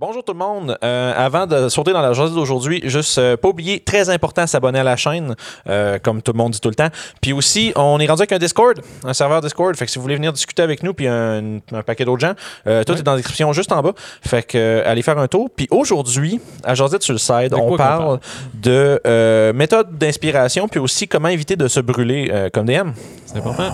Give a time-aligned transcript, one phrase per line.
[0.00, 0.78] Bonjour tout le monde.
[0.84, 4.78] Euh, avant de sauter dans la journée d'aujourd'hui, juste euh, pas oublier, très important, s'abonner
[4.78, 5.34] à la chaîne,
[5.68, 6.86] euh, comme tout le monde dit tout le temps.
[7.20, 9.74] Puis aussi, on est rendu avec un Discord, un serveur Discord.
[9.74, 12.34] Fait que si vous voulez venir discuter avec nous, puis un, un paquet d'autres gens,
[12.68, 13.00] euh, tout Ouais.
[13.00, 13.92] est dans la description juste en bas.
[14.24, 15.50] Fait que euh, allez faire un tour.
[15.50, 18.20] Puis aujourd'hui, à Josette sur le side, on parle
[18.54, 22.90] de euh, méthode d'inspiration, puis aussi comment éviter de se brûler euh, comme DM.
[23.26, 23.72] C'est important.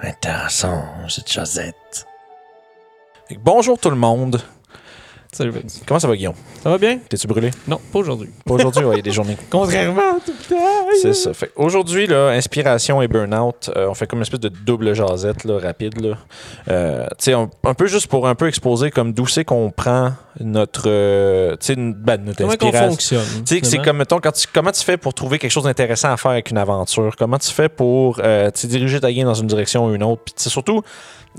[0.00, 0.84] Intéressant,
[1.26, 2.06] Josette.
[3.28, 4.40] Fait que bonjour tout le monde.
[5.36, 5.82] Salut Vince.
[5.84, 6.34] Comment ça va, Guillaume?
[6.62, 6.98] Ça va bien?
[7.10, 7.50] T'es-tu brûlé?
[7.68, 8.30] Non, pas aujourd'hui.
[8.46, 9.36] Pas aujourd'hui, ouais, il y a des journées.
[9.50, 10.62] Contrairement à tout le temps.
[11.02, 11.34] C'est ça.
[11.34, 15.44] Fait aujourd'hui, là, inspiration et burn-out, euh, on fait comme une espèce de double jasette
[15.44, 16.00] là, rapide.
[16.00, 16.16] Là.
[16.70, 17.06] Euh,
[17.64, 22.24] un, peu juste pour un peu exposer comme d'où c'est qu'on prend notre, euh, ben,
[22.24, 22.88] notre Comment inspiration.
[22.88, 23.44] fonctionne?
[23.44, 26.30] C'est comme, mettons, quand tu, comment tu fais pour trouver quelque chose d'intéressant à faire
[26.30, 27.14] avec une aventure?
[27.14, 30.22] Comment tu fais pour euh, diriger ta game dans une direction ou une autre?
[30.24, 30.82] Puis surtout,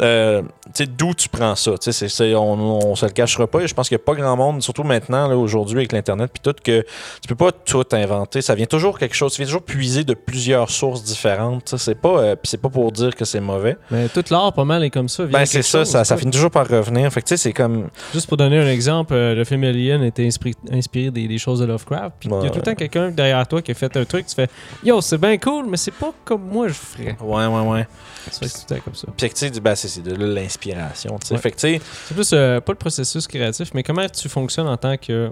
[0.02, 1.72] euh, tu sais, d'où tu prends ça?
[1.72, 2.54] Tu sais, c'est- c'est- on,
[2.92, 3.66] on se le cachera pas.
[3.66, 6.56] Je pense qu'il n'y a pas grand monde, surtout maintenant, aujourd'hui, avec l'Internet, puis tout,
[6.64, 6.82] que
[7.22, 8.42] tu peux pas tout inventer.
[8.42, 11.66] Ça vient toujours quelque chose, ça vient toujours puiser de plusieurs sources différentes.
[11.66, 11.78] tu.
[11.78, 13.78] C'est pas, euh, puis c'est pas pour dire que c'est mauvais.
[13.92, 15.26] Mais tout l'art, pas mal, est comme ça.
[15.26, 17.12] Ben, c'est ça, chose, ça, finit toujours par revenir.
[17.12, 17.88] Fait tu c'est comme.
[18.14, 21.60] Juste pour donner un exemple, euh, le film Alien était inspiré, inspiré des, des choses
[21.60, 22.16] de Lovecraft.
[22.20, 24.26] Puis il y a tout le temps quelqu'un derrière toi qui a fait un truc,
[24.28, 24.48] tu fais
[24.84, 27.16] Yo, c'est bien cool, mais c'est pas comme moi je ferais.
[27.22, 27.88] Ouais, ouais, ouais.
[28.30, 29.08] C'est tout le temps comme ça.
[29.16, 31.18] Puis, tu sais, ben, c'est c'est de là l'inspiration.
[31.20, 31.34] tu sais.
[31.36, 31.40] Ouais.
[31.42, 34.68] Fait que, tu sais, C'est plus euh, pas le processus créatif, mais comment tu fonctionnes
[34.68, 35.32] en tant que.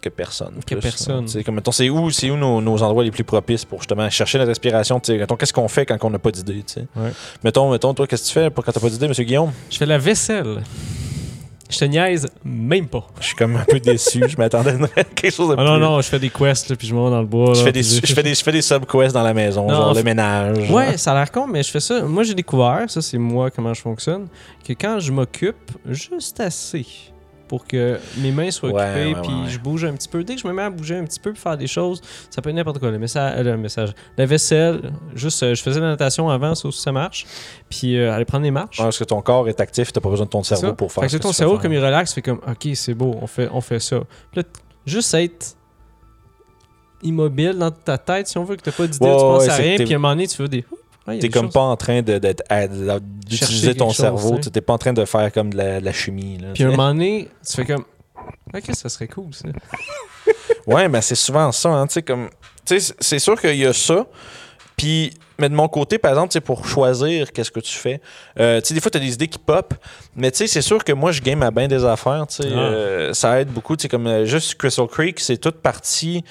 [0.00, 0.54] que personne.
[0.66, 1.26] Que plus, personne.
[1.34, 1.42] hein.
[1.44, 4.38] Comme, mettons, c'est où, c'est où nos, nos endroits les plus propices pour justement chercher
[4.38, 5.00] notre inspiration?
[5.08, 6.62] Mettons, qu'est-ce qu'on fait quand on n'a pas d'idée?
[6.96, 7.10] Ouais.
[7.42, 9.52] Mettons, mettons, toi, qu'est-ce que tu fais pour quand t'as pas d'idée, monsieur Guillaume?
[9.70, 10.62] Je fais la vaisselle.
[11.74, 13.04] Je te niaise même pas.
[13.20, 14.22] Je suis comme un peu déçu.
[14.28, 16.76] Je m'attendais à quelque chose de Ah non, plus- non, je fais des quests, là,
[16.76, 17.54] puis je me vais dans le bois.
[17.54, 19.88] Je fais, des, je, fais des, je fais des subquests dans la maison, Non, genre
[19.88, 20.70] en le ménage.
[20.70, 22.02] Ouais, ça a l'air con, mais je fais ça.
[22.02, 24.28] Moi, j'ai découvert, ça c'est moi comment je fonctionne,
[24.66, 26.86] que quand je m'occupe juste assez
[27.48, 30.24] pour que mes mains soient Ouais, occupées, puis je bouge un petit peu.
[30.24, 32.42] Dès que je me mets à bouger un petit peu, pour faire des choses, ça
[32.42, 32.90] peut être n'importe quoi.
[32.90, 36.80] Le message, le message, la vaisselle, juste, euh, je faisais la natation avant, ça aussi
[36.80, 37.26] ça marche.
[37.68, 38.78] Puis euh, aller prendre des marches.
[38.78, 40.72] Ouais, parce que ton corps est actif, t'as pas besoin de ton cerveau ça.
[40.72, 42.68] pour faire Fait que ce c'est ton fais cerveau, comme il relaxe, fait comme, ok,
[42.74, 44.00] c'est beau, on fait, on fait ça.
[44.32, 44.42] Puis là,
[44.86, 45.56] juste être
[47.02, 49.62] immobile dans ta tête, si on veut que t'as pas d'idée, tu penses à que
[49.62, 50.64] rien, puis à un moment donné, tu veux des.
[51.06, 51.52] Ouais, T'es comme choses.
[51.54, 54.38] pas en train de- d'être à- d'utiliser ton chose, cerveau.
[54.38, 56.38] T'es pas en train de faire comme de la, de la chimie.
[56.38, 57.84] Là, Puis à un moment donné, tu fais comme.
[58.54, 59.48] Ok, ça serait cool, ça?
[60.66, 62.30] Ouais, mais c'est souvent ça, hein, tu sais, comme...
[62.64, 64.06] Tu sais, c'est sûr qu'il y a ça,
[64.76, 65.12] puis...
[65.38, 68.00] Mais de mon côté, par exemple, pour choisir qu'est-ce que tu fais,
[68.38, 69.74] euh, tu sais, des fois, tu as des idées qui pop,
[70.16, 72.48] mais tu sais, c'est sûr que moi, je game à bien des affaires, tu sais,
[72.54, 72.58] Ah.
[72.58, 76.22] euh, ça aide beaucoup, tu sais, comme euh, juste Crystal Creek, c'est toute partie,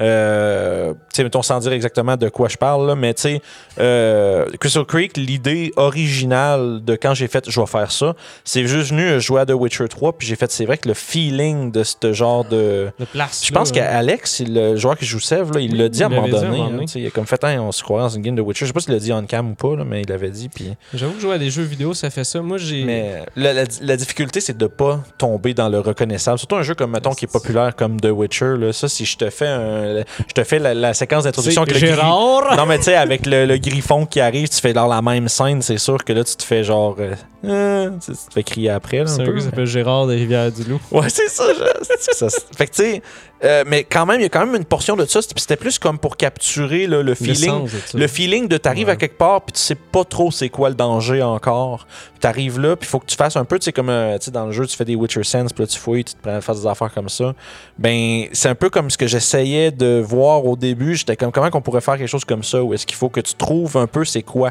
[0.00, 3.42] euh, tu sais, mettons, sans dire exactement de quoi je parle, là, mais tu sais,
[3.78, 8.90] euh, Crystal Creek, l'idée originale de quand j'ai fait «je vais faire ça», c'est juste
[8.90, 11.82] venu jouer à The Witcher 3, puis j'ai fait, c'est vrai que le feeling de
[11.82, 12.90] ce genre de...
[12.98, 13.42] De place.
[13.44, 16.60] Je pense qu'Alex, le joueur qui joue Sèvres, il l'a dit à un moment donné.
[16.60, 16.84] hein, donné.
[16.94, 18.64] il a comme fait, Hein, on se croit dans une game de Witcher.
[18.66, 20.48] Je sais pas s'il l'a dit on cam ou pas, là, mais il l'avait dit.
[20.48, 20.74] Puis...
[20.94, 22.40] J'avoue que jouer à des jeux vidéo, ça fait ça.
[22.42, 22.84] Moi, j'ai.
[22.84, 26.38] Mais la, la- la difficulté, c'est de pas tomber dans le reconnaissable.
[26.38, 28.56] Surtout un jeu comme, mettons, qui est populaire comme The Witcher.
[28.58, 28.72] Là.
[28.72, 31.80] Ça, si je te fais, un- je te fais la, la séquence d'introduction avec le
[31.80, 32.56] Gérard.
[32.56, 35.28] Non, mais tu sais, avec le, le griffon qui arrive, tu fais dans la même
[35.28, 36.96] scène, c'est sûr que là, tu te fais genre.
[36.98, 37.14] euh,
[37.44, 38.98] euh, tu sais, tu te fais crier après.
[38.98, 40.80] Là, un C'est un peu, qui s'appelle Gérard de Rivière-du-Loup.
[40.90, 42.28] Ouais, c'est ça, je- c'est ça.
[42.56, 43.02] Fait que, tu sais,
[43.42, 45.20] euh, mais quand même, il y a quand même une portion de ça.
[45.22, 47.66] C'était plus comme pour capturer là, le feeling.
[47.94, 48.92] Le feeling de t'arrives Ouais.
[48.92, 51.86] à quelque part, puis tu sais pas trop c'est quoi le danger encore.
[52.10, 54.18] Puis t'arrives là, puis il faut que tu fasses un peu, tu sais, comme euh,
[54.18, 56.14] tu sais, dans le jeu, tu fais des Witcher Sense, puis là tu fouilles, tu
[56.14, 57.32] te prends à faire des affaires comme ça.
[57.78, 60.94] Ben, c'est un peu comme ce que j'essayais de voir au début.
[60.96, 63.20] J'étais comme, comment qu'on pourrait faire quelque chose comme ça, ou est-ce qu'il faut que
[63.20, 64.50] tu trouves un peu c'est quoi.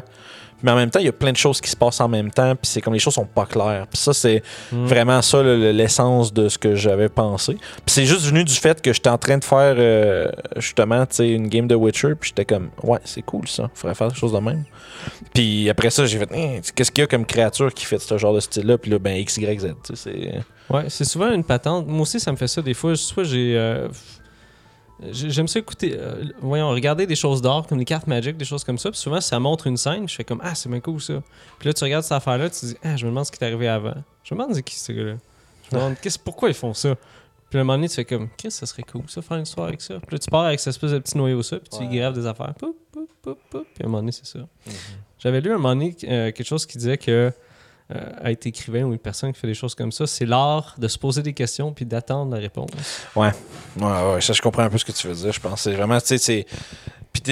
[0.62, 2.30] Mais en même temps, il y a plein de choses qui se passent en même
[2.30, 3.86] temps, puis c'est comme les choses sont pas claires.
[3.88, 4.84] Puis ça, c'est Mm.
[4.86, 7.54] vraiment ça le- le- l'essence de ce que j'avais pensé.
[7.54, 11.16] Puis c'est juste venu du fait que j'étais en train de faire euh, justement tu
[11.16, 14.18] sais, une game de Witcher, puis j'étais comme ouais, c'est cool ça, faudrait faire quelque
[14.18, 14.64] chose de même.
[15.34, 18.18] Puis après ça, j'ai fait Hein, qu'est-ce qu'il y a comme créature qui fait ce
[18.18, 21.04] genre de style là, puis là ben X Y Z, tu sais, c'est Ouais, c'est
[21.04, 21.86] souvent une patente.
[21.88, 22.94] Moi aussi, ça me fait ça des fois.
[22.94, 23.56] Soit j'ai.
[23.56, 24.19] euh, j'ai-
[25.12, 28.64] J'aime ça écouter, euh, voyons, regarder des choses d'art comme des cartes magiques, des choses
[28.64, 28.90] comme ça.
[28.90, 31.22] Puis souvent, ça montre une scène, je fais comme Ah, c'est bien cool ça.
[31.58, 33.46] Puis là, tu regardes cette affaire-là, tu dis Ah, je me demande ce qui est
[33.46, 33.94] arrivé avant.
[34.24, 35.14] Je me demande c'est qui ce gars-là.
[35.70, 36.94] Je me demande qu'est-ce- pourquoi ils font ça?
[37.48, 39.42] Puis à un moment donné, tu fais comme Chris, ça serait cool ça, faire une
[39.44, 39.94] histoire avec ça.
[40.00, 41.96] Puis là, tu pars avec cette espèce de petit noyau ça, puis tu y Ouais.
[41.96, 42.54] graves des affaires.
[42.58, 43.64] Poup, poup, poup, poup.
[43.74, 44.38] Puis à un moment donné, c'est ça.
[45.18, 47.32] J'avais lu un moment donné euh, quelque chose qui disait que
[47.94, 50.88] euh, être écrivain ou une personne qui fait des choses comme ça, c'est l'art de
[50.88, 52.70] se poser des questions puis d'attendre la réponse.
[53.16, 53.30] Ouais,
[53.80, 55.62] ouais, ça je comprends un peu ce que tu veux dire, je pense.
[55.62, 56.46] C'est vraiment, tu sais, c'est.
[57.12, 57.22] Puis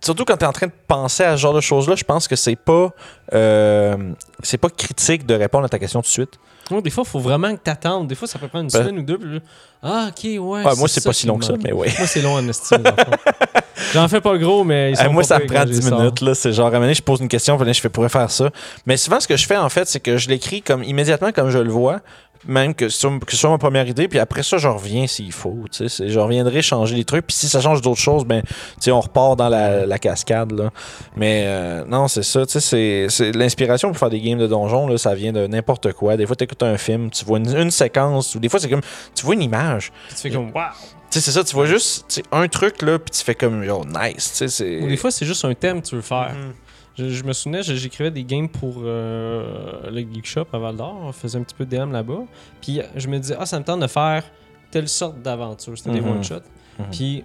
[0.00, 2.28] surtout quand tu es en train de penser à ce genre de choses-là, je pense
[2.28, 2.90] que c'est pas.
[3.32, 4.12] euh,
[4.42, 6.38] c'est pas critique de répondre à ta question tout de suite.
[6.70, 8.06] Ouais, des fois, il faut vraiment que t'attendes.
[8.08, 9.18] Des fois, ça peut prendre une Ben- semaine ou deux.
[9.18, 9.40] puis
[9.82, 10.38] ah, ok, ouais.
[10.38, 11.88] Ouais, moi, c'est pas si long que ça, mais ouais.
[11.98, 12.82] Moi, c'est long en estime.
[13.94, 15.78] J'en fais pas gros, mais ils sont Eh, moi, ça me prend quand je les
[15.80, 15.98] 10 sors.
[16.00, 16.20] minutes.
[16.20, 16.34] là.
[16.34, 18.08] C'est genre, à un moment donné, je pose une question, puis là, je fais pourrais
[18.08, 18.50] faire ça.
[18.86, 21.50] Mais souvent, ce que je fais, en fait, c'est que je l'écris comme immédiatement comme
[21.50, 22.00] je le vois,
[22.46, 25.06] même que ce soit, que ce soit ma première idée, puis après ça, je reviens
[25.06, 25.64] s'il faut.
[25.70, 25.88] tu sais.
[25.88, 28.48] C'est- Je reviendrai changer les trucs, puis si ça change d'autres choses, ben, tu
[28.80, 30.52] sais, on repart dans la, la cascade.
[30.52, 30.70] Là.
[31.16, 32.46] Mais euh, non, c'est ça.
[32.46, 35.46] tu sais, C'est c'est- l'inspiration pour faire des games de donjon, là, ça vient de
[35.46, 36.16] n'importe quoi.
[36.16, 38.68] Des fois, tu écoutes un film, tu vois une, une séquence, ou des fois, c'est
[38.68, 38.82] comme,
[39.14, 39.90] tu vois une image.
[40.08, 40.64] Puis tu fais comme, waouh.
[41.10, 43.82] Tu sais, c'est ça, tu vois juste un truc, là, puis tu fais comme, yo,
[43.86, 44.30] nice.
[44.32, 46.32] tu sais, c'est- Ou des fois, c'est juste un thème que tu veux faire.
[46.34, 46.52] Mhm.
[46.98, 50.98] Je, je me souvenais, j'écrivais des games pour euh, le Geek Shop à Val d'Or.
[51.04, 52.22] On faisait un petit peu de DM là-bas.
[52.60, 54.24] Puis je me disais, ah, ça me tente de faire
[54.70, 55.76] telle sorte d'aventure.
[55.78, 56.10] C'était des Mhm.
[56.16, 56.34] one-shots.
[56.78, 56.86] Mhm.
[56.90, 57.24] Puis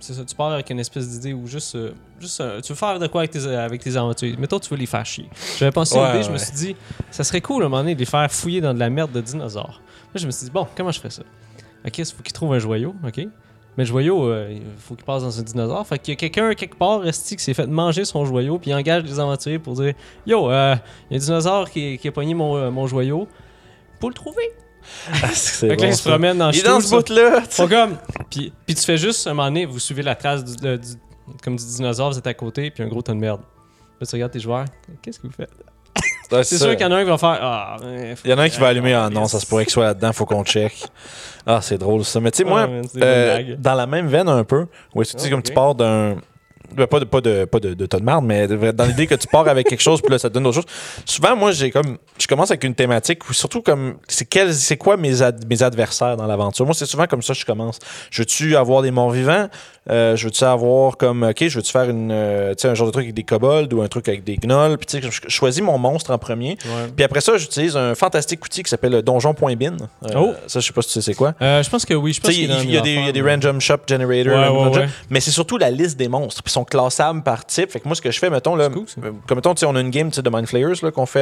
[0.00, 1.74] c'est ça, tu pars avec une espèce d'idée ou juste.
[1.76, 4.34] euh, juste euh, tu veux faire de quoi avec tes, avec tes aventures.
[4.38, 5.28] Mettons, tu veux les faire chier.
[5.58, 6.76] J'avais pensé à l'idée, je me suis dit,
[7.10, 9.12] ça serait cool à un moment donné de les faire fouiller dans de la merde
[9.12, 9.80] de dinosaures.
[10.14, 11.22] Là, je me suis dit, bon, comment je ferais ça?
[11.86, 13.26] Ok, il faut qu'ils trouvent un joyau, ok?
[13.78, 15.86] Mais le joyau, euh, il faut qu'il passe dans un dinosaure.
[15.86, 18.70] Fait qu'il y a quelqu'un quelque part, Resti, qui s'est fait manger son joyau, puis
[18.70, 19.94] il engage des aventuriers pour dire
[20.26, 20.76] Yo, euh,
[21.10, 23.26] il y a un dinosaure qui, qui a pogné mon, euh, mon joyau.
[24.00, 24.42] Pour le trouver.
[25.22, 27.42] Ah, Fait que là, il se promène dans Il est dans ce bout-là.
[27.68, 27.96] comme.
[28.30, 30.78] Puis, puis tu fais juste, un moment donné, vous suivez la trace du, du-
[31.42, 33.40] comme du dinosaure, vous êtes à côté, puis un gros tas de merde.
[34.00, 34.64] Là, tu regardes tes joueurs.
[35.00, 35.50] Qu'est-ce que vous faites?
[36.32, 37.76] Ouais, C'est sûr qu'il y en a un qui va faire Ah,
[38.24, 38.94] Il y en a un qui va allumer.
[38.94, 40.72] Ah non, ça se pourrait qu'il soit là-dedans, faut qu'on check.
[41.46, 42.20] Ah, c'est drôle ça.
[42.20, 45.16] Mais tu sais, moi, Ouais, euh, dans la même veine un peu, où est-ce que
[45.18, 46.16] tu sais, Ah, comme tu pars d'un.
[46.74, 49.14] ben, pas de, pas de, pas de, de tas de marde, mais dans l'idée que
[49.16, 50.72] tu pars avec quelque chose, puis là, ça te donne d'autres choses.
[51.04, 51.98] Souvent, moi, j'ai comme.
[52.18, 53.96] Je commence avec une thématique, ou surtout comme.
[54.08, 56.64] C'est quel, c'est quoi mes, ad- mes adversaires dans l'aventure?
[56.64, 57.78] Moi, c'est souvent comme ça que je commence.
[58.10, 59.48] Je veux-tu avoir des morts vivants?
[59.90, 61.24] Euh, je veux-tu avoir comme.
[61.24, 63.88] OK, je veux-tu faire une, euh, un genre de truc avec des kobolds ou un
[63.88, 64.78] truc avec des gnolls?
[64.78, 66.56] Puis, tu sais, je, je choisis mon monstre en premier.
[66.94, 69.76] Puis après ça, j'utilise un fantastique outil qui s'appelle le donjon.bin.
[70.04, 70.34] Euh, Oh!
[70.46, 71.34] Ça, je sais pas si tu sais c'est quoi.
[71.42, 72.12] Euh, je pense que oui.
[72.12, 74.46] Je pense il y, a des, il y a des mais- random shop generator, Ouais,
[74.46, 74.86] random ouais, shop, ouais.
[75.10, 76.42] mais c'est surtout la liste des monstres.
[76.44, 77.70] Puis ils sont classables par type.
[77.72, 78.84] Fait que moi, ce que je fais, mettons, là, cool,
[79.26, 81.18] comme mettons, on a une game de Mind Flayers là, qu'on fait,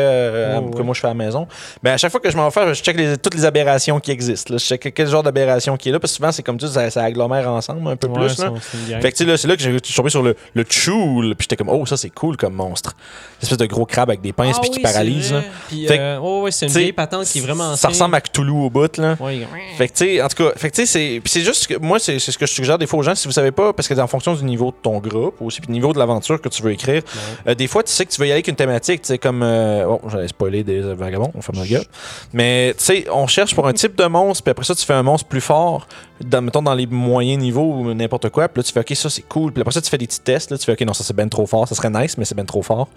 [0.77, 1.47] que moi je fais à la maison.
[1.83, 4.11] Ben, à chaque fois que je m'en faire, je check les- toutes les aberrations qui
[4.11, 4.53] existent.
[4.53, 4.59] là.
[4.59, 5.99] Je check quel genre d'aberration qui est là.
[6.01, 8.29] Parce que souvent, c'est comme tu dis, ça, ça agglomère ensemble un peu plus.
[8.31, 9.01] ça, Là.
[9.01, 11.35] Fait que tu sais, là, c'est là que j'ai tombé sur le, le Choul.
[11.37, 12.95] Puis j'étais comme, oh, ça c'est cool comme monstre.
[13.41, 15.33] Une espèce de gros crabe avec des pinces Ah puis oui, qui paralyse.
[15.33, 15.43] là.
[15.69, 18.21] Puis, Fait euh, ouais, ouais, c'est une vieille patente qui est vraiment Ça ressemble à
[18.21, 19.17] Cthulhu au bout, là.
[19.21, 19.47] Ouais,
[19.79, 21.67] Fait que, tu sais, en tout cas, fait que, tu sais, c'est, puis c'est juste
[21.67, 23.15] que moi, c'est, c'est ce que je suggère des fois aux gens.
[23.15, 25.61] Si vous savez pas, parce que c'est en fonction du niveau de ton groupe, aussi,
[25.61, 27.03] puis du niveau de l'aventure que tu veux écrire,
[27.47, 29.19] euh, des fois, tu sais que tu veux y aller avec une thématique, tu sais,
[29.19, 29.43] comme.
[29.43, 31.85] euh, bon, j'allais spoiler des vagabonds, on ferme la gueule.
[32.33, 34.95] Mais, tu sais, on cherche pour un type de monstre, puis après ça, tu fais
[34.95, 35.87] un monstre plus fort,
[36.25, 39.11] dans, mettons dans les moyens niveaux ou n'importe quoi, puis là, tu fais, OK, ça,
[39.11, 39.53] c'est cool.
[39.53, 41.15] Puis après ça, tu fais des petits tests, là, tu fais, OK, non, ça, c'est
[41.15, 42.89] ben trop fort, ça serait nice, mais c'est ben trop fort.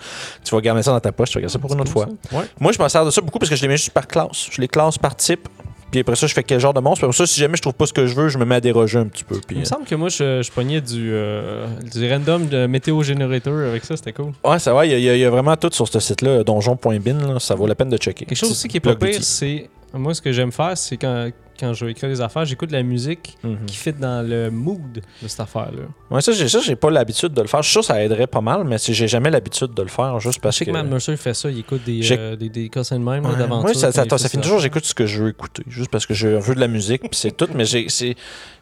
[0.44, 2.08] Tu vas garder ça dans ta poche, tu vas garder ça pour une autre fois.
[2.32, 2.44] Ouais.
[2.60, 4.48] Moi, je m'en sers de ça beaucoup parce que je les mets juste par classe.
[4.52, 5.48] Je les classe par type.
[5.92, 7.02] Puis après ça, je fais quel genre de monstre.
[7.02, 8.56] Puis après ça, si jamais je trouve pas ce que je veux, je me mets
[8.56, 9.36] à déroger un petit peu.
[9.36, 12.66] Puis, Il me euh, semble que moi, je, je pognais du, euh, du random de
[12.66, 14.32] météo generator avec ça, c'était cool.
[14.44, 14.88] Ouais, ça va.
[14.88, 17.34] Il y, a- y y vraiment tout sur ce site-là, donjon.bin.
[17.34, 18.26] là, Ça vaut la peine de checker.
[18.26, 19.70] Quelque chose aussi qui est pas pire, c'est.
[19.94, 21.30] Moi, ce que j'aime faire, c'est quand,
[21.60, 23.66] quand je vais écrire des affaires, j'écoute de la musique Mhm.
[23.66, 24.80] qui fit dans le mood
[25.22, 25.84] de cette affaire-là.
[26.12, 27.62] Ouais, ça, j'ai, ça, j'ai pas l'habitude de le faire.
[27.62, 29.88] Je suis sûr que ça aiderait pas mal, mais c'est- j'ai jamais l'habitude de le
[29.90, 30.76] faire juste Je parce sais que que.
[30.76, 33.62] Matt Mercer fait ça, il écoute des, euh, des, des de même, Ouais, d'aventure.
[33.64, 35.64] moi, ça, ça, ça, fait finit toujours, j'écoute ce que je veux écouter.
[35.68, 37.48] Juste parce que je veux de la musique, puis c'est tout.
[37.56, 37.88] Mais j'ai,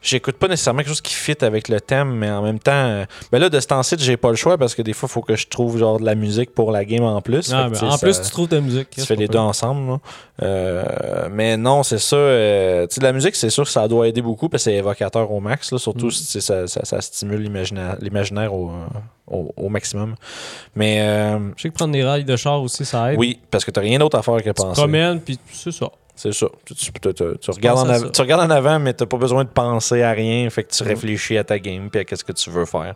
[0.02, 3.06] j'écoute pas nécessairement quelque chose qui fit avec le thème, mais en même temps, euh,
[3.32, 5.22] ben là, de ce temps-ci, j'ai pas le choix parce que des fois, il faut
[5.22, 7.52] que je trouve genre de la musique pour la game en plus.
[7.54, 8.90] Ah, que, ben, en plus, tu trouves ta musique.
[8.92, 10.00] Tu c'est fais les deux ensemble.
[10.42, 10.84] Euh,
[11.32, 12.16] mais non, c'est ça.
[12.82, 14.78] Euh, tu sais, la musique, c'est sûr que ça doit aider beaucoup parce que c'est
[14.78, 15.72] évocateur au max.
[15.72, 16.12] là, surtout Mm.
[16.12, 18.86] si tu ça, ça, ça stimule l'imagina- l'imaginaire au, euh,
[19.28, 20.16] au, au maximum.
[20.76, 23.20] Mais euh, Je sais que prendre des rails de char aussi, ça aide.
[23.20, 24.80] oui, parce que tu rien d'autre à faire que Tu penser.
[24.82, 25.90] promènes, puis c'est ça.
[26.22, 26.46] C'est ça.
[26.66, 28.10] Tu, tu- tu- tu- tu regardes en ça.
[28.12, 30.48] tu regardes en avant, mais tu pas besoin de penser à rien.
[30.52, 30.88] Fait que tu Mm.
[30.88, 32.94] réfléchis à ta game puis à ce que tu veux faire.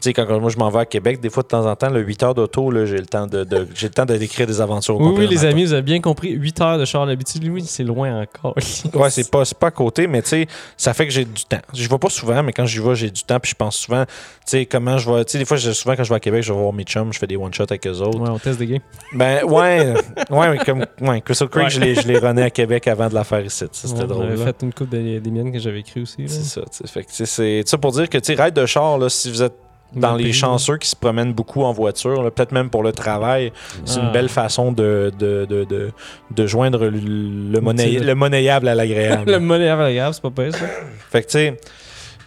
[0.00, 1.88] Tu sais, quand moi je m'en vais à Québec, des fois de temps en temps,
[1.88, 4.60] le 8 heures d'auto, j'ai le temps de, de- j'ai le temps de décrire des
[4.60, 6.30] aventures au Oui, oui, le les amis, vous avez bien compris.
[6.32, 8.54] 8 heures de char d'habitude, lui, c'est loin encore.
[8.94, 10.46] Ouais, c'est pas, c'est pas à côté, mais tu sais,
[10.76, 11.60] ça fait que j'ai du temps.
[11.72, 14.04] Je vais pas souvent, mais quand j'y vais, j'ai du temps, puis je pense souvent,
[14.04, 14.12] tu
[14.46, 15.24] sais, comment je vais.
[15.24, 17.12] Tu sais, des fois, souvent, quand je vais à Québec, je vais voir mes chums,
[17.12, 18.18] je fais des one-shots avec eux autres.
[18.20, 18.80] Ouais, on teste des games.
[19.12, 19.94] Ben, ouais,
[20.30, 21.70] ouais, comme, ouais, Crystal Creek, Ouais.
[21.70, 23.64] je l'ai, je runné à Québec avant de la faire ici.
[23.72, 24.24] C'était Ouais, drôle.
[24.24, 24.44] On avait là.
[24.46, 26.24] fait une coupe des, des miennes que j'avais écrit aussi.
[26.28, 26.62] C'est ça.
[26.86, 29.54] Fait que, c'est ça pour dire que, ride de char, là, si vous êtes
[29.94, 32.92] dans le les pays, chanceux qui se promènent beaucoup en voiture, peut-être même pour le
[32.92, 33.52] travail,
[33.86, 34.04] c'est Ah.
[34.06, 35.90] une belle façon de, de, de, de,
[36.30, 39.30] de joindre le, le, monnaie- le monnayable à l'agréable.
[39.32, 40.66] le monnaie agréable, c'est pas pire ça.
[41.10, 41.56] Fait que, tu sais,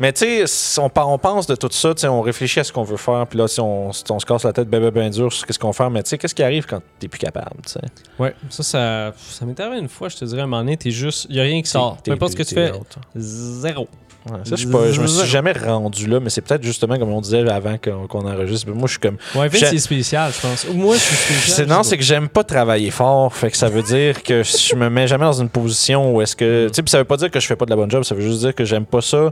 [0.02, 0.90] Mais tu sais, on,
[1.20, 3.90] pense de tout ça, on réfléchit à ce qu'on veut faire, puis là, si on,
[3.90, 6.18] on se casse la tête ben, ben, dur sur qu'est-ce qu'on fait, mais tu sais,
[6.18, 7.82] qu'est-ce qui arrive quand t'es plus capable, tu sais?
[8.18, 10.76] Ouais, ça, ça, ça m'est arrivé une fois, je te dirais, à un moment donné,
[10.76, 11.28] t'es juste.
[11.30, 11.98] Y a rien qui sort.
[12.04, 12.72] Peu importe ce que tu fais,
[13.16, 13.88] zéro.
[14.26, 17.12] Ouais, ça, je, pas, je me suis jamais rendu là, mais c'est peut-être justement comme
[17.12, 18.72] on disait avant qu'on qu'on enregistre.
[18.72, 19.18] Moi, je suis comme.
[19.36, 20.68] Ouais, c'est spécial, je pense.
[20.74, 21.68] Moi, je suis spécial.
[21.68, 23.34] Non, c'est que j'aime pas travailler fort.
[23.36, 26.36] Fait que ça veut dire que je me mets jamais dans une position où est-ce
[26.36, 26.68] que.
[26.70, 28.04] Tu sais, puis ça veut pas dire que je fais pas de la bonne job,
[28.04, 29.32] ça veut juste dire que j'aime pas ça.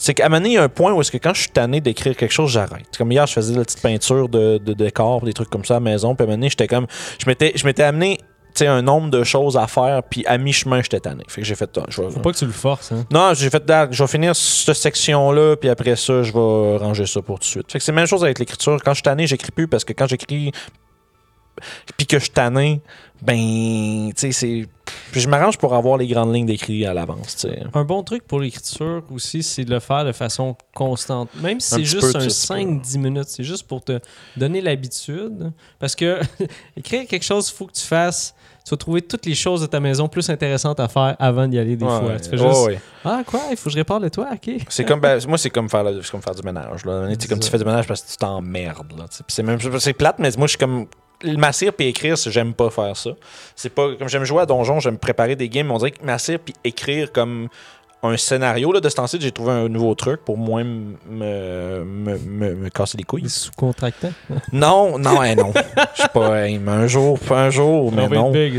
[0.00, 1.42] C'est qu'à un moment donné, il y a un point où est-ce que quand je
[1.42, 2.96] suis tanné d'écrire quelque chose, j'arrête.
[2.96, 5.74] Comme hier, je faisais de la petite peinture de, de décor, des trucs comme ça
[5.74, 6.14] à la maison.
[6.14, 6.86] Puis à un moment donné, j'étais comme.
[7.18, 8.18] Je m'étais, je m'étais amené
[8.54, 11.22] tu sais, un nombre de choses à faire, puis à mi-chemin, j'étais tanné.
[11.28, 11.70] Fait que j'ai fait.
[11.78, 13.04] ah, je Faut pas que tu le forces, hein.
[13.12, 17.06] non, j'ai fait ah, je vais finir cette section-là, puis après ça, je vais ranger
[17.06, 17.70] ça pour tout de suite.
[17.70, 18.78] Fait que c'est la même chose avec l'écriture.
[18.84, 20.50] Quand je suis tanné, j'écris plus parce que quand j'écris
[21.96, 22.80] puis que je suis tanné,
[23.22, 24.66] ben, tu sais, c'est.
[25.12, 27.62] Puis je m'arrange pour avoir les grandes lignes d'écrit à l'avance, tu sais.
[27.74, 31.28] Un bon truc pour l'écriture aussi, c'est de le faire de façon constante.
[31.42, 33.98] Même si c'est juste peu, un tu sais, 5-10 minutes, c'est juste pour te
[34.36, 35.52] donner l'habitude.
[35.78, 36.20] Parce que
[36.76, 38.34] écrire quelque chose, il faut que tu fasses.
[38.64, 41.58] Tu vas trouver toutes les choses de ta maison plus intéressantes à faire avant d'y
[41.58, 42.20] aller des Ouais, fois.
[42.20, 42.80] Tu fais juste ouais.
[43.04, 43.40] Ah, quoi?
[43.50, 44.28] Il faut que je répare le toit?
[44.32, 44.50] Ok.
[44.68, 47.06] C'est comme ben, moi c'est comme faire le- c'est comme faire du ménage là.
[47.08, 48.86] Tu sais, comme C'est tu fais du ménage parce que tu t'emmerdes
[49.28, 50.86] c'est même c'est plate mais moi je suis comme
[51.24, 53.10] m'assire puis écrire, c'est- j'aime pas faire ça.
[53.56, 56.38] C'est pas comme j'aime jouer à donjon, j'aime préparer des games, on dirait que m'assire
[56.38, 57.48] puis écrire comme
[58.02, 61.84] un scénario là de ce temps-ci, j'ai trouvé un nouveau truc pour moins me, me,
[62.18, 63.28] me, me- casser les couilles.
[63.28, 64.10] Sous-contractant.
[64.52, 65.52] Non, non, hein, non.
[65.94, 68.30] Je sais pas, hein, un jour, pas un jour, mais non.
[68.30, 68.58] big.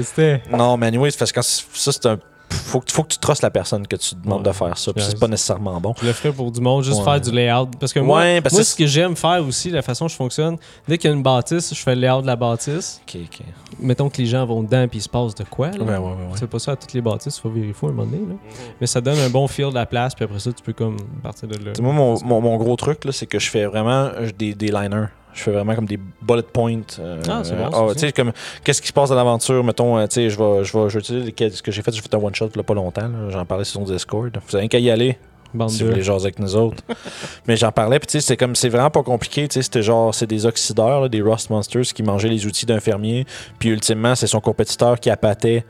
[0.52, 2.20] Non, mais anyway, parce que ça, c'est un.
[2.52, 4.52] Faut que, faut que tu trustes la personne que tu demandes Ouais.
[4.52, 4.92] de faire ça.
[4.98, 5.94] C'est pas nécessairement bon.
[6.02, 7.04] Je le ferais pour du monde, juste Ouais.
[7.06, 7.68] faire du layout.
[7.80, 10.58] Parce que moi, parce moi ce que j'aime faire aussi, la façon dont je fonctionne,
[10.88, 13.02] dès qu'il y a une bâtisse, je fais le layout de la bâtisse.
[13.08, 13.40] Ok, ok.
[13.80, 15.72] Mettons que les gens vont dedans puis il se passe de quoi.
[15.72, 15.78] Là.
[15.84, 16.04] Ouais, ouais, ouais.
[16.04, 16.16] ouais.
[16.36, 18.24] C'est pas ça à toutes les bâtisses, il faut vérifier à un moment donné.
[18.28, 18.36] Là.
[18.80, 20.98] Mais ça donne un bon feel de la place, puis après ça, tu peux comme
[21.24, 21.72] partir de là.
[21.82, 24.68] Moi, mon, mon, mon gros truc, là, c'est que je fais vraiment euh, des, des
[24.72, 25.08] liners.
[25.34, 26.82] Je fais vraiment comme des bullet points.
[27.00, 27.96] euh, Ah, c'est bon, euh, aussi.
[27.96, 28.32] tu sais, comme
[28.64, 30.94] qu'est-ce qui se passe dans l'aventure, mettons, euh, tu sais, je vais, je vais, je
[30.96, 32.74] vais utiliser ce que j'ai fait, j'ai fait un one shot il y a pas
[32.74, 34.38] longtemps, j'en parlais sur son Discord.
[34.48, 35.18] Vous avez qu'à y aller
[35.54, 36.82] Bande si vous voulez jaser avec nous autres.
[37.48, 39.82] Mais j'en parlais, puis tu sais, c'est comme, c'est vraiment pas compliqué, tu sais, c'était
[39.84, 43.26] genre, c'est des oxydeurs, là, des rust monsters qui mangeaient les outils d'un fermier,
[43.60, 45.66] puis ultimement, c'est son compétiteur qui appâtait,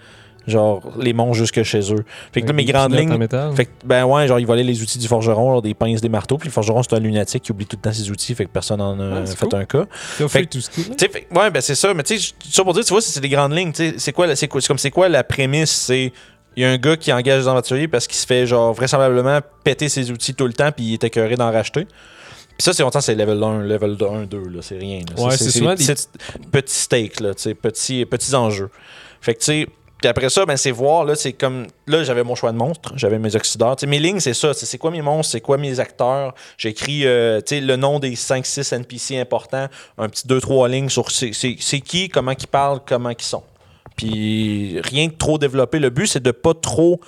[0.48, 2.04] genre, les monstres jusque chez eux.
[2.34, 4.82] Fait que là, mes des grandes lignes, fait que, ben ouais, genre, il volait les
[4.82, 6.38] outils du forgeron, genre, des pinces, des marteaux.
[6.38, 8.50] Puis le forgeron, c'est un lunatique qui oublie tout le temps ses outils, fait que
[8.50, 9.60] personne en a Ah, fait cool.
[9.60, 9.86] un cas.
[10.28, 11.94] Fait tout ce qui fait- ouais, ben c'est ça.
[11.94, 13.72] Mais tu sais, ça pour dire, tu vois, c'est des grandes lignes.
[13.72, 15.72] Tu sais, c'est quoi, c'est quoi, c'est comme c'est quoi la prémisse?
[15.72, 16.12] C'est.
[16.58, 19.40] Il y a un gars qui engage des aventuriers parce qu'il se fait, genre, vraisemblablement
[19.64, 21.86] péter ses outils tout le temps, puis il est écœuré d'en racheter.
[21.86, 25.00] Puis ça, c'est longtemps, c'est level 1, level 1, 2, là, c'est rien.
[25.16, 25.24] là.
[25.24, 25.86] Ouais, c'est souvent des
[26.52, 28.70] petits, stakes, là, petits, petits enjeux.
[29.22, 29.68] Fait que, tu sais,
[30.02, 31.68] puis après ça, ben, c'est voir, là, c'est comme.
[31.86, 33.76] Là, j'avais mon choix de monstres, j'avais mes oxydeurs.
[33.88, 34.52] Mes lignes, c'est ça.
[34.54, 36.34] C'est quoi mes monstres, c'est quoi mes acteurs?
[36.58, 39.68] J'écris, euh, le nom des 5-6 NPC importants,
[40.00, 43.44] un petit 2-3 lignes sur c'est qui, comment ils parlent, comment ils sont.
[43.96, 45.78] Puis rien de trop développé.
[45.78, 47.00] Le but, c'est de pas trop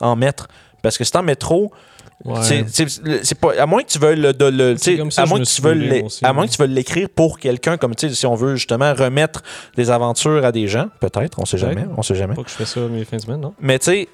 [0.00, 0.48] en mettre.
[0.82, 1.70] Parce que si t'en mets trop,
[2.24, 2.64] Ouais.
[2.68, 6.02] c'est- pas à moins que tu veuilles le, le- ça à moins que tu veuilles
[6.02, 8.56] aussi, à moins que tu veuilles l'écrire pour quelqu'un comme tu sais si on veut
[8.56, 9.42] justement remettre
[9.76, 12.54] des aventures à des gens peut-être on sait jamais on sait jamais Pas que je
[12.56, 13.54] fais ça mes fins de semaine, non?
[13.58, 14.08] mais tu sais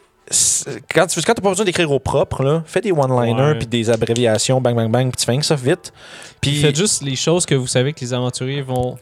[0.94, 3.54] quand tu quand t'as pas besoin d'écrire au propre là fais des one-liners Ouais.
[3.58, 5.92] puis des abréviations bang bang bang puis tu fais ça vite
[6.40, 8.96] puis Faites juste les choses que vous savez que les aventuriers vont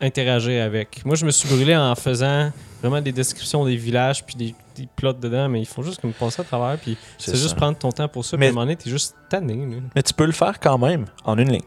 [0.00, 1.04] interagir avec.
[1.04, 2.50] Moi, je me suis brûlé en faisant
[2.82, 6.12] vraiment des descriptions des villages puis des, des plots dedans, mais il faut juste comme
[6.12, 8.36] passer à travers puis c'est juste prendre ton temps pour ça.
[8.36, 9.66] Mais- Puis à un moment donné, t'es juste tanné.
[9.94, 11.62] mais tu peux le faire quand même en une ligne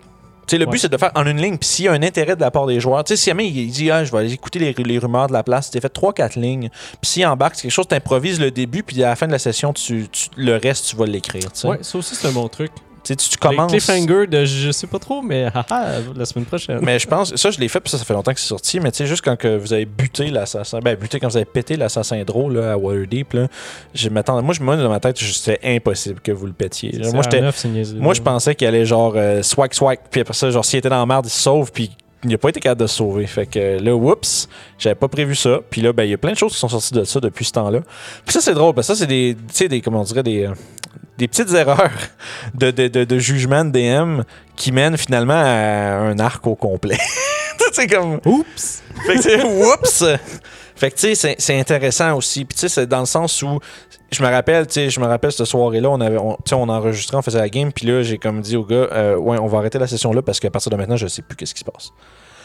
[0.47, 1.57] tu sais, le but, c'est de le faire en une ligne.
[1.57, 3.89] Puis s'il y a un intérêt de la part des joueurs, si jamais il dit,
[3.89, 6.69] ah, je vais aller écouter les, les rumeurs de la place, tu fait 3-4 lignes.
[7.01, 9.31] Puis s'il embarque, c'est quelque chose, tu improvises le début, puis à la fin de
[9.31, 11.49] la session, tu, tu- le reste, tu vas l'écrire.
[11.67, 12.71] Ouais, ça aussi, c'est un bon truc.
[13.05, 13.71] Tu sais, tu, tu Les commences.
[13.71, 16.79] cliffhanger de je sais pas trop, mais haha, la semaine prochaine.
[16.81, 18.79] Mais je pense, ça je l'ai fait, puis ça, ça fait longtemps que c'est sorti,
[18.79, 21.45] mais tu sais, juste quand que vous avez buté l'assassin, ben buté quand vous avez
[21.45, 23.47] pété l'assassin drôle là, à Waterdeep, là,
[23.93, 26.99] je m'attendais, moi, je, moi, dans ma tête, c'était impossible que vous le pétiez.
[27.95, 30.89] Moi, je pensais qu'il allait genre euh, swag swag, puis après ça, genre s'il était
[30.89, 31.91] dans la merde, il se sauve, puis
[32.23, 33.27] il n'a pas été capable de se sauver.
[33.27, 35.59] Fait que là, oups, j'avais pas prévu ça.
[35.69, 37.45] Puis là, ben, il y a plein de choses qui sont sorties de ça depuis
[37.45, 37.81] ce temps-là.
[38.25, 40.23] Puis ça, c'est drôle, parce que ça, c'est des, tu sais, des, comment on dirait,
[40.23, 40.53] des, euh,
[41.17, 41.91] des petites erreurs
[42.53, 44.21] de, de, de, de jugement de DM
[44.55, 46.97] qui mènent finalement à un arc au complet.
[47.73, 48.19] c'est comme.
[48.25, 48.83] Oups!
[49.05, 50.03] Fait que, whoops!
[50.75, 52.43] Fait que, tu sais, c'est- c'est intéressant aussi.
[52.43, 53.59] Puis, tu sais, c'est dans le sens où,
[54.11, 56.55] je me rappelle, tu sais, je me rappelle cette soirée-là, on avait, on, tu sais,
[56.55, 59.37] on enregistrait, on faisait la game, puis là, j'ai comme dit au gars, euh, ouais,
[59.39, 61.53] on va arrêter la session là parce qu'à partir de maintenant, je sais plus qu'est-ce
[61.53, 61.91] qui se passe.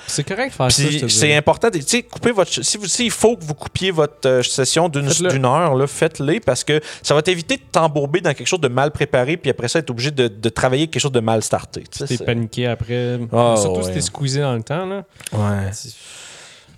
[0.06, 1.32] C'est correct de faire ça, Puis c'est dis.
[1.34, 2.04] important, de- tu sais,
[2.34, 2.50] votre.
[2.50, 5.08] Si vous, s'il faut que vous coupiez votre euh, session d'une
[5.44, 8.90] heure, là, faites-le parce que ça va t'éviter de t'embourber dans quelque chose de mal
[8.90, 11.84] préparé, puis après ça, être obligé de, de travailler quelque chose de mal starté.
[11.96, 13.18] T'es c'est- paniqué après.
[13.32, 15.04] Ah, Surtout si t'es squeezé dans le temps, là.
[15.32, 15.70] Ouais.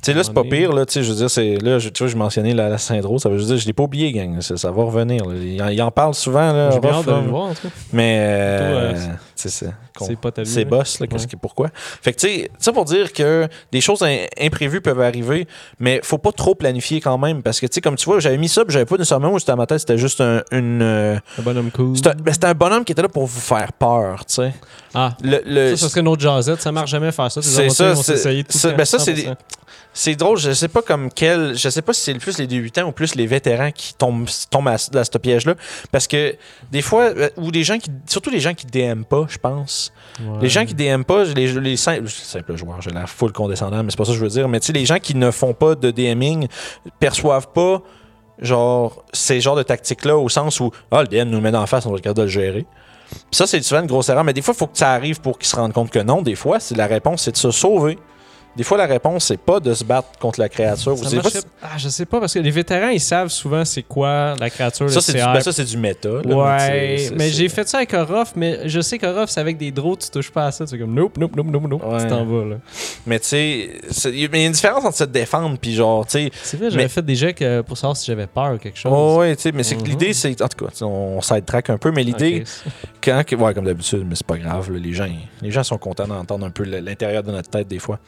[0.04, 1.88] Tu sais, là, c'est pas pire, là, tu sais, je veux dire, c'est, là, je,
[1.88, 4.40] tu vois, je mentionnais la, la Syndro, ça veut dire, je l'ai pas oublié, gang,
[4.40, 5.36] ça, ça va revenir, là.
[5.40, 7.68] Il, en, il en parle souvent, là, J'ai bien hâte de le voir, en tout
[7.68, 7.74] cas.
[7.92, 9.14] mais, euh, Plutôt, euh,
[9.50, 11.30] c'est pas ta C'est vie, boss, là, qu'est-ce Ouais.
[11.30, 11.68] que, pourquoi?
[11.74, 15.46] Fait que, tu sais, ça pour dire que des choses im- imprévues peuvent arriver,
[15.78, 18.38] mais faut pas trop planifier quand même, parce que, tu sais, comme tu vois, j'avais
[18.38, 20.82] mis ça, puis j'avais pas nécessairement où c'était à ma tête, c'était juste un, une.
[20.82, 21.96] euh, Un bonhomme cool.
[21.96, 24.52] c'était un, ben, c'était un bonhomme qui était là pour vous faire peur, tu sais.
[24.94, 26.60] Ah, Le, le- ça, ça serait une autre jazzette.
[26.60, 27.40] Ça marche jamais faire ça.
[27.40, 29.36] C'est ça, c'est- ben ça, c'est des- 100%.
[29.94, 31.54] C'est drôle, je sais pas comme quel.
[31.56, 33.92] Je sais pas si c'est le plus les 8 ans ou plus les vétérans qui
[33.92, 35.54] tombent, tombent à, à ce piège-là.
[35.90, 36.34] Parce que
[36.70, 37.90] des fois, euh, ou des gens qui.
[38.06, 39.92] Surtout les gens qui DM pas, je pense.
[40.20, 40.38] Ouais.
[40.42, 43.90] Les gens qui DM pas, les, les simples, simples joueurs, j'ai la full condescendant, mais
[43.90, 44.48] c'est pas ça que je veux dire.
[44.48, 46.46] Mais tu sais, les gens qui ne font pas de DMing
[47.00, 47.82] perçoivent pas,
[48.38, 51.86] genre, ces genres de tactiques-là au sens où, ah, le DM nous met en face,
[51.86, 52.66] on va regarder de le gérer.
[53.30, 54.24] Ça, c'est souvent une grosse erreur.
[54.24, 56.22] Mais des fois, il faut que ça arrive pour qu'ils se rendent compte que non.
[56.22, 57.98] Des fois, la réponse, c'est de se sauver.
[58.54, 60.94] Des fois, la réponse, c'est pas de se battre contre la créature.
[60.94, 61.30] Pas-
[61.62, 64.90] Ah, je sais pas, parce que les vétérans, ils savent souvent c'est quoi la créature,
[64.90, 66.08] ça, c'est du, ben, du méta.
[66.08, 69.70] là, Ouais, mais j'ai fait ça avec Orof, mais je sais qu'Orof, c'est avec des
[69.70, 70.66] draws, tu touches pas à ça.
[70.66, 71.82] Tu es comme nope, nope, nope, nope, nope.
[71.84, 72.02] Ouais.
[72.02, 72.56] Tu t'en vas, là.
[73.06, 73.70] Mais tu sais,
[74.06, 76.82] il y a une différence entre se défendre puis genre, tu sais, C'est vrai, j'avais
[76.84, 78.92] Mais- fait des jets que- pour savoir si j'avais peur ou quelque chose.
[78.94, 79.86] Oh, ouais, tu sais, mais c'est que Mhm.
[79.88, 80.40] l'idée, c'est.
[80.42, 82.44] En tout cas, on side-track un peu, mais l'idée,
[83.02, 83.22] quand.
[83.38, 84.70] Ouais, comme d'habitude, mais c'est pas grave.
[84.70, 85.08] là, les, gens,
[85.40, 87.98] les gens sont contents d'entendre un peu l'intérieur de notre tête des fois.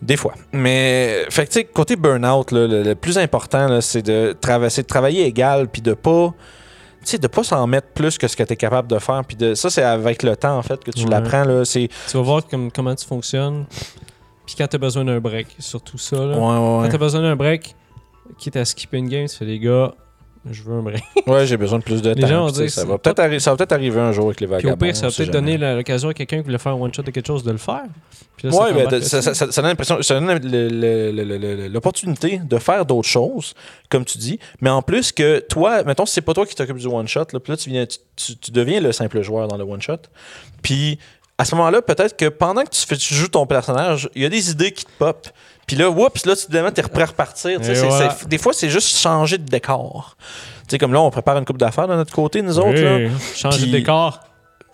[0.00, 0.34] Des fois.
[0.52, 4.36] Mais, fait que, tu sais, côté burn-out, là, le, le plus important, là, c'est de,
[4.68, 6.32] c'est de travailler égal, puis de pas.
[7.00, 9.22] Tu sais, de pas s'en mettre plus que ce que tu es capable de faire.
[9.26, 11.10] Puis de, ça, c'est avec le temps, en fait, que tu Ouais.
[11.10, 11.44] l'apprends.
[11.44, 11.88] là, C'est.
[12.08, 13.66] Tu vas voir comme- comment tu fonctionnes.
[14.46, 16.16] Puis quand t'as besoin d'un break, surtout ça.
[16.16, 16.22] Là.
[16.26, 16.88] Ouais, ouais, Quand ouais.
[16.88, 17.74] t'as besoin d'un break,
[18.38, 19.94] quitte à skipper une game, tu fais les gars,
[20.50, 21.02] je veux un break.
[21.26, 22.26] Ouais, j'ai besoin de plus de Les temps.
[22.28, 24.74] gens vont dire ça, va peut-être arri- arriver un jour avec les Puis vagabonds.
[24.74, 27.10] au pire, ça va peut-être donner l'occasion à quelqu'un qui voulait faire un one-shot de
[27.10, 27.82] quelque chose de le faire.
[28.44, 29.20] Là, Ouais, ben, ça,
[29.62, 30.28] donne l'impression, ça donne
[31.72, 33.54] l'opportunité de faire d'autres choses,
[33.88, 36.76] comme tu dis, mais en plus que toi, mettons, si c'est pas toi qui t'occupes
[36.78, 39.56] du one-shot, là, puis là, tu, viens, tu, tu- tu deviens le simple joueur dans
[39.56, 39.96] le one-shot,
[40.62, 40.98] puis
[41.36, 44.24] à ce moment-là, peut-être que pendant que tu, fais, tu joues ton personnage, il y
[44.24, 45.28] a des idées qui te pop,
[45.68, 47.60] puis là, oups, là, tu t'es prêt à repartir.
[47.60, 50.16] des fois, c'est juste changer de décor.
[50.66, 53.08] Tu sais, comme là, on prépare une coupe d'affaires de notre côté, nous autres, là.
[53.36, 54.18] Changer de décor.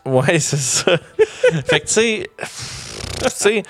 [0.06, 0.92] Ouais, c'est ça.
[1.66, 2.30] fait que, tu sais,
[3.22, 3.62] tu sais,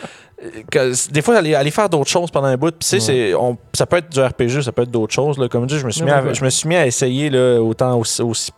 [0.71, 3.01] que- des fois, aller, aller faire d'autres choses pendant un bout, puis tu sais, Ouais.
[3.31, 5.39] c'est- on- ça peut être du RPG, ça peut être d'autres choses.
[5.39, 5.49] Là.
[5.49, 6.39] Comme je dis, je me suis, mis à, N'importe quoi.
[6.41, 8.51] je me suis mis à essayer, là, autant aussi, aussi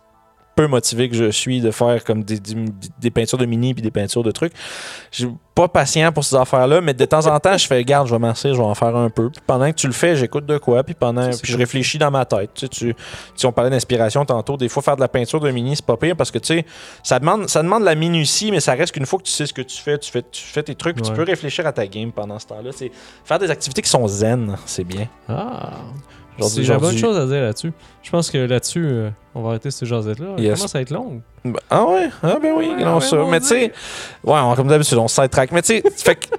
[0.57, 2.55] peu motivé que je suis, de faire comme des, des,
[2.99, 4.53] des peintures de mini puis des peintures de trucs.
[5.11, 8.07] Je suis pas patient pour ces affaires-là, mais de temps en temps, je fais, garde,
[8.07, 9.29] je vais m'asseoir, je vais en faire un peu.
[9.29, 12.09] Puis pendant que tu le fais, j'écoute de quoi, puis pendant, puis je réfléchis dans
[12.09, 12.49] ma tête.
[12.55, 12.95] Tu sais, tu,
[13.35, 15.95] si on parlait d'inspiration tantôt, des fois faire de la peinture de mini, c'est pas
[15.95, 16.65] pire parce que tu sais,
[17.03, 19.53] ça demande, ça demande la minutie, mais ça reste qu'une fois que tu sais ce
[19.53, 21.85] que tu fais, tu fais, tu fais tes trucs, puis tu peux réfléchir à ta
[21.85, 22.71] game pendant ce temps-là.
[22.73, 22.91] C'est
[23.23, 25.07] faire des activités qui sont zen, c'est bien.
[25.29, 25.73] Ah.
[26.39, 27.71] C'est la bonne chose à dire là-dessus.
[28.03, 30.27] Je pense que là-dessus, euh, on va arrêter cette jasette-là.
[30.37, 30.55] Elle Yes.
[30.59, 31.21] commence à être longue.
[31.43, 33.17] Ben, Ah ouais, ah ben oui, Ouais, non, ouais, ça.
[33.29, 33.73] Mais tu sais,
[34.23, 35.51] ouais, on- comme d'habitude, on track.
[35.51, 36.29] Mais tu sais, fait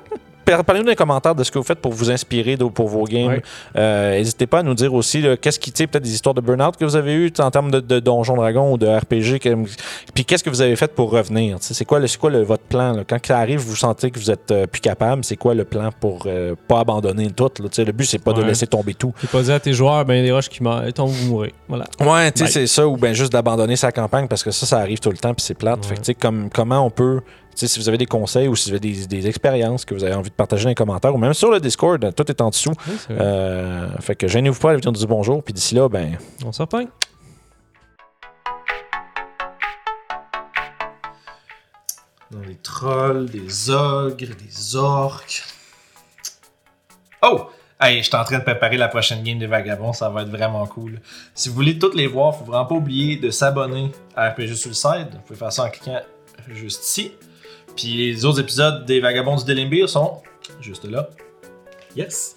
[0.51, 3.05] Parlez-nous dans les commentaires de ce que vous faites pour vous inspirer de- pour vos
[3.05, 3.29] games.
[3.29, 3.43] Ouais.
[3.77, 6.85] Euh, N'hésitez pas à nous dire aussi qu'est-ce qui, peut-être des histoires de burn-out que
[6.85, 9.39] vous avez eues en termes de, de Donjon Dragon ou de RPG.
[9.41, 9.55] que-
[10.15, 11.57] puis qu'est-ce que vous avez fait pour revenir?
[11.61, 12.93] C'est quoi, le, quoi le- votre plan?
[12.93, 13.03] là?
[13.09, 15.91] Quand ça arrive, vous sentez que vous êtes euh, plus capable, c'est quoi le plan
[16.01, 17.51] pour euh, pas abandonner tout?
[17.61, 17.69] là?
[17.85, 19.13] Le but, c'est pas de laisser tomber tout.
[19.21, 20.59] J'ai pas dit à tes joueurs, ben des roches qui
[20.95, 21.53] tombent, vous mourrez.
[21.69, 21.85] Voilà.
[22.01, 22.53] Ouais, tu sais, Bye.
[22.53, 25.17] c'est ça, ou bien juste d'abandonner sa campagne parce que ça, ça arrive tout le
[25.19, 25.85] temps, puis c'est plate.
[25.85, 27.21] Fait que, comme, comment on peut,
[27.67, 30.15] si vous avez des conseils ou si vous avez des, des expériences que vous avez
[30.15, 32.73] envie de partager dans les commentaires ou même sur le Discord, tout est en dessous.
[32.87, 32.95] Oui.
[33.11, 36.19] Euh, fait que gênez-vous pas à venir nous dire bonjour, puis d'ici là, ben.
[36.45, 36.89] On s'en repogne.
[42.31, 45.43] Dans les trolls, des ogres, des orques.
[47.23, 47.49] Oh!
[47.81, 50.31] Hey, je suis en train de préparer la prochaine game des Vagabonds, ça va être
[50.31, 51.01] vraiment cool.
[51.33, 55.09] Si vous voulez toutes les voir, faut vraiment pas oublier de s'abonner à RPG Suicide.
[55.13, 56.01] Vous pouvez faire ça en cliquant
[56.49, 57.13] juste ici.
[57.79, 60.21] Puis les autres épisodes des Vagabonds du Delimbir sont
[60.61, 61.09] juste là.
[61.95, 62.35] Yes!